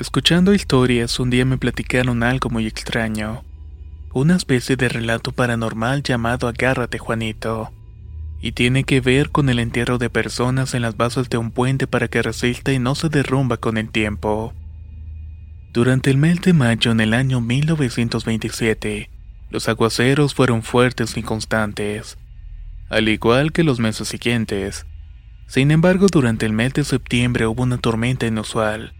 [0.00, 3.42] Escuchando historias, un día me platicaron algo muy extraño.
[4.12, 7.72] Una especie de relato paranormal llamado Agárrate Juanito.
[8.40, 11.88] Y tiene que ver con el entierro de personas en las bases de un puente
[11.88, 14.54] para que resista y no se derrumba con el tiempo.
[15.72, 19.10] Durante el mes de mayo en el año 1927,
[19.50, 22.18] los aguaceros fueron fuertes y constantes,
[22.88, 24.86] al igual que los meses siguientes.
[25.48, 28.94] Sin embargo, durante el mes de septiembre hubo una tormenta inusual.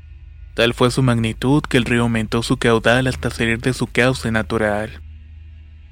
[0.58, 4.32] Tal fue su magnitud que el río aumentó su caudal hasta salir de su cauce
[4.32, 5.00] natural.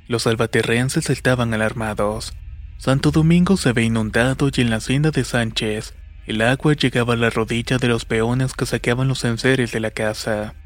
[0.09, 2.35] Los salvaterrenses estaban alarmados.
[2.77, 5.95] Santo Domingo se ve inundado y en la hacienda de Sánchez,
[6.27, 9.93] el agua llegaba a la rodilla de los peones que saqueaban los enseres de la
[9.93, 10.57] casa.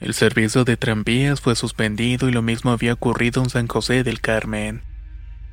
[0.00, 4.20] El servicio de tranvías fue suspendido y lo mismo había ocurrido en San José del
[4.20, 4.82] Carmen.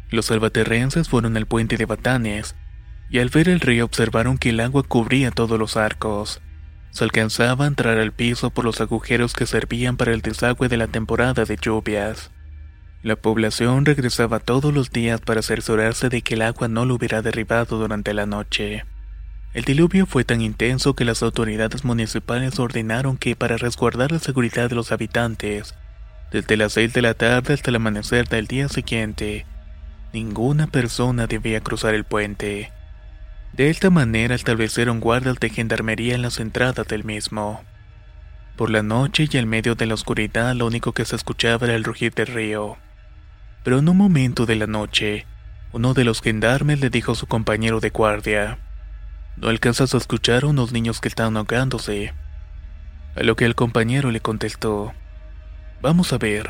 [0.09, 2.55] Los salvaterrenses fueron al puente de Batanes,
[3.11, 6.41] y al ver el río observaron que el agua cubría todos los arcos.
[6.91, 10.77] Se alcanzaba a entrar al piso por los agujeros que servían para el desagüe de
[10.77, 12.31] la temporada de lluvias.
[13.03, 17.21] La población regresaba todos los días para cerciorarse de que el agua no lo hubiera
[17.21, 18.85] derribado durante la noche.
[19.53, 24.69] El diluvio fue tan intenso que las autoridades municipales ordenaron que para resguardar la seguridad
[24.69, 25.75] de los habitantes,
[26.31, 29.45] desde las 6 de la tarde hasta el amanecer del día siguiente,
[30.11, 32.71] ninguna persona debía cruzar el puente.
[33.53, 37.63] De esta manera establecieron guardias de gendarmería en las entradas del mismo.
[38.55, 41.75] Por la noche y en medio de la oscuridad lo único que se escuchaba era
[41.75, 42.77] el rugir del río.
[43.63, 45.25] Pero en un momento de la noche,
[45.71, 48.57] uno de los gendarmes le dijo a su compañero de guardia,
[49.35, 52.13] ¿No alcanzas a escuchar a unos niños que están ahogándose?
[53.15, 54.93] A lo que el compañero le contestó,
[55.81, 56.49] Vamos a ver.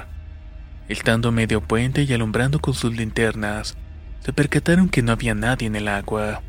[0.88, 3.75] Estando a medio puente y alumbrando con sus linternas,
[4.22, 6.41] se percataron que no había nadie en el agua.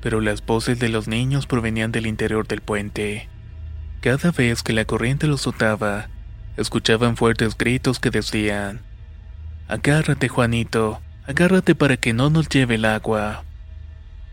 [0.00, 3.28] Pero las voces de los niños provenían del interior del puente.
[4.00, 6.08] Cada vez que la corriente los azotaba,
[6.56, 8.80] escuchaban fuertes gritos que decían,
[9.68, 13.44] Agárrate, Juanito, agárrate para que no nos lleve el agua.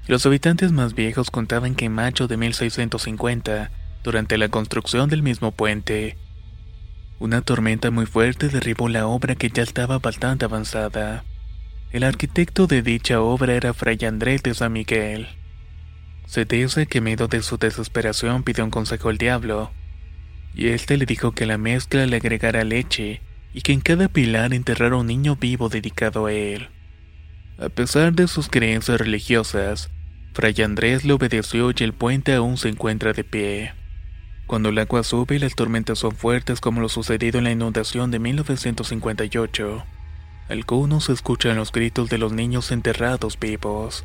[0.07, 3.71] Los habitantes más viejos contaban que en mayo de 1650,
[4.03, 6.17] durante la construcción del mismo puente,
[7.19, 11.23] una tormenta muy fuerte derribó la obra que ya estaba bastante avanzada.
[11.91, 15.29] El arquitecto de dicha obra era Fray Andrés de San Miguel.
[16.25, 19.71] Se dice que medio de su desesperación pidió un consejo al diablo,
[20.55, 23.21] y éste le dijo que la mezcla le agregara leche
[23.53, 26.69] y que en cada pilar enterrara un niño vivo dedicado a él.
[27.59, 29.91] A pesar de sus creencias religiosas,
[30.33, 33.73] Fray Andrés le obedeció y el puente aún se encuentra de pie.
[34.47, 38.11] Cuando el agua sube y las tormentas son fuertes como lo sucedido en la inundación
[38.11, 39.85] de 1958,
[40.49, 44.03] algunos escuchan los gritos de los niños enterrados vivos.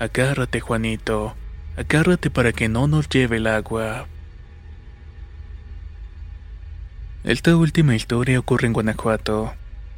[0.00, 1.34] Agárrate, Juanito,
[1.76, 4.06] agárrate para que no nos lleve el agua.
[7.22, 9.52] Esta última historia ocurre en Guanajuato.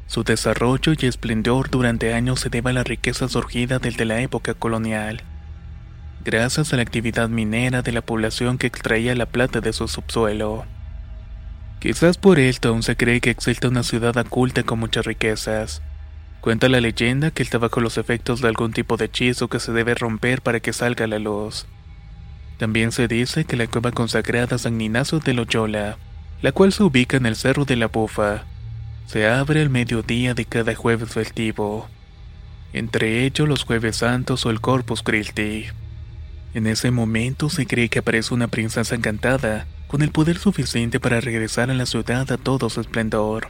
[0.07, 4.53] Su desarrollo y esplendor durante años se debe a la riqueza surgida desde la época
[4.55, 5.23] colonial,
[6.25, 10.65] gracias a la actividad minera de la población que extraía la plata de su subsuelo.
[11.79, 15.81] Quizás por esto aún se cree que existe una ciudad oculta con muchas riquezas.
[16.43, 19.71] Cuenta la leyenda que está bajo los efectos de algún tipo de hechizo que se
[19.71, 21.67] debe romper para que salga la luz.
[22.57, 25.97] También se dice que la cueva consagrada San Ignacio de Loyola,
[26.41, 28.43] la cual se ubica en el Cerro de la Bufa,
[29.07, 31.87] se abre al mediodía de cada jueves festivo,
[32.73, 35.67] entre ellos los jueves santos o el Corpus Christi.
[36.53, 41.21] En ese momento se cree que aparece una princesa encantada, con el poder suficiente para
[41.21, 43.47] regresar a la ciudad a todo su esplendor.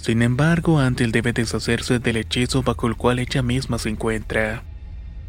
[0.00, 4.62] Sin embargo, Antel debe deshacerse del hechizo bajo el cual ella misma se encuentra,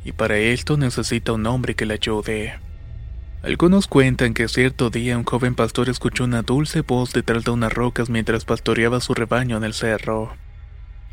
[0.06, 2.54] y para esto necesita un hombre que la ayude.
[3.44, 7.74] Algunos cuentan que cierto día un joven pastor escuchó una dulce voz detrás de unas
[7.74, 10.38] rocas mientras pastoreaba su rebaño en el cerro.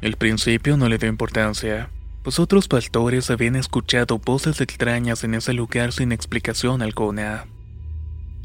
[0.03, 1.91] Al principio no le dio importancia,
[2.23, 7.47] pues otros pastores habían escuchado voces extrañas en ese lugar sin explicación alguna.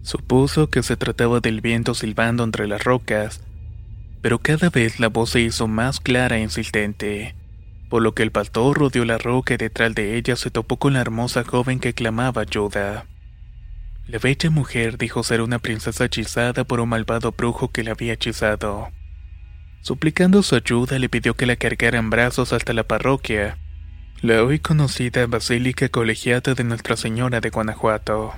[0.01, 3.41] Supuso que se trataba del viento silbando entre las rocas,
[4.23, 7.35] pero cada vez la voz se hizo más clara e insistente,
[7.89, 10.93] por lo que el pastor rodeó la roca y detrás de ella se topó con
[10.93, 13.05] la hermosa joven que clamaba ayuda.
[14.07, 18.13] La bella mujer dijo ser una princesa hechizada por un malvado brujo que la había
[18.13, 18.91] hechizado.
[19.81, 23.57] Suplicando su ayuda, le pidió que la cargara en brazos hasta la parroquia,
[24.21, 28.31] la hoy conocida Basílica Colegiata de Nuestra Señora de Guanajuato.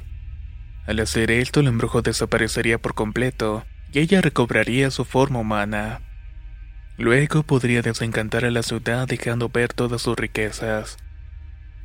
[0.87, 3.65] Al hacer esto, el embrujo desaparecería por completo
[3.95, 6.01] y ella recobraría su forma humana.
[6.97, 10.97] Luego podría desencantar a la ciudad dejando ver todas sus riquezas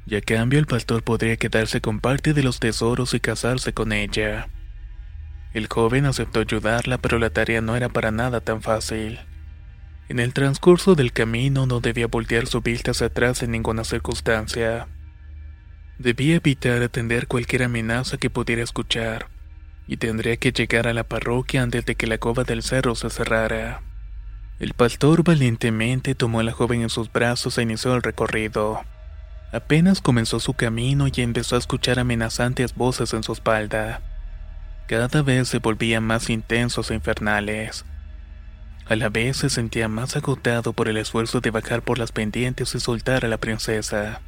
[0.06, 3.92] y a cambio el pastor podría quedarse con parte de los tesoros y casarse con
[3.92, 4.48] ella.
[5.54, 9.20] El joven aceptó ayudarla, pero la tarea no era para nada tan fácil.
[10.08, 14.88] En el transcurso del camino no debía voltear su vista hacia atrás en ninguna circunstancia.
[15.98, 19.28] Debía evitar atender cualquier amenaza que pudiera escuchar,
[19.90, 23.10] y tendría que llegar a la parroquia antes de que la cova del cerro se
[23.10, 23.82] cerrara.
[24.60, 28.82] El pastor valientemente tomó a la joven en sus brazos e inició el recorrido.
[29.52, 34.00] Apenas comenzó su camino y empezó a escuchar amenazantes voces en su espalda.
[34.86, 37.84] Cada vez se volvían más intensos e infernales.
[38.86, 42.76] A la vez se sentía más agotado por el esfuerzo de bajar por las pendientes
[42.76, 44.20] y soltar a la princesa.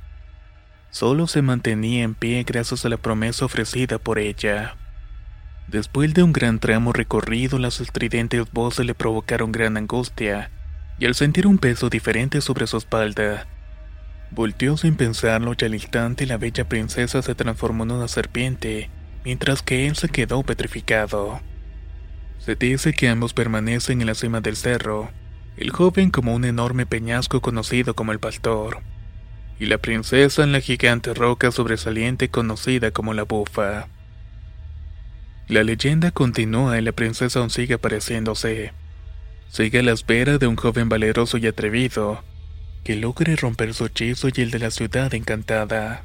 [0.90, 4.74] Solo se mantenía en pie gracias a la promesa ofrecida por ella.
[5.68, 10.50] Después de un gran tramo recorrido, las estridentes voces le provocaron gran angustia,
[10.98, 13.46] y al sentir un peso diferente sobre su espalda,
[14.34, 18.88] Volteó sin pensarlo y al instante la bella princesa se transformó en una serpiente,
[19.26, 21.42] mientras que él se quedó petrificado.
[22.38, 25.10] Se dice que ambos permanecen en la cima del cerro,
[25.58, 28.78] el joven como un enorme peñasco conocido como el pastor,
[29.60, 33.88] y la princesa en la gigante roca sobresaliente conocida como la bufa.
[35.48, 38.72] La leyenda continúa y la princesa aún sigue apareciéndose.
[39.50, 42.22] Sigue a la espera de un joven valeroso y atrevido,
[42.84, 46.04] que logre romper su hechizo y el de la ciudad encantada.